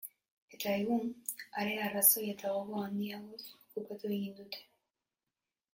[0.55, 1.11] Eta egun,
[1.63, 4.65] are arrazoi eta gogo handiagoz, okupatu egin dute.